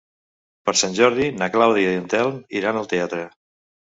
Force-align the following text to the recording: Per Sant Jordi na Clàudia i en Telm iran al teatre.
Per 0.69 0.73
Sant 0.79 0.95
Jordi 0.99 1.27
na 1.41 1.49
Clàudia 1.55 1.91
i 1.97 1.99
en 2.05 2.07
Telm 2.13 2.39
iran 2.61 2.81
al 2.81 2.89
teatre. 2.95 3.27